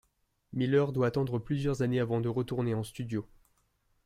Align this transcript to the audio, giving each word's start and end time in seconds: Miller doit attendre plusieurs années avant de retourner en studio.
Miller 0.53 0.85
doit 0.93 1.05
attendre 1.05 1.37
plusieurs 1.37 1.83
années 1.83 1.99
avant 1.99 2.21
de 2.21 2.27
retourner 2.27 2.73
en 2.73 2.81
studio. 2.83 3.27